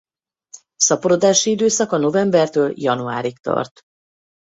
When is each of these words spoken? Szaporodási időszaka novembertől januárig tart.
Szaporodási 0.75 1.49
időszaka 1.49 1.97
novembertől 1.97 2.73
januárig 2.75 3.39
tart. 3.39 3.79